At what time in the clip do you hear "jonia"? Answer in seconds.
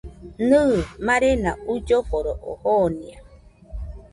2.63-3.19